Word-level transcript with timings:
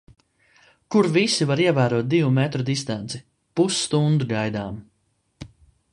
Kur 0.93 1.09
visi 1.17 1.47
var 1.51 1.61
ievērot 1.65 2.09
divu 2.15 2.31
metru 2.39 2.65
distanci. 2.71 3.23
Pusstundu 3.61 4.33
gaidām. 4.35 4.85